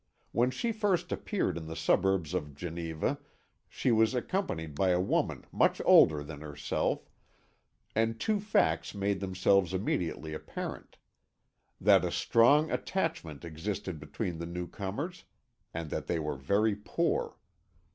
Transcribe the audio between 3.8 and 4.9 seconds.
was accompanied by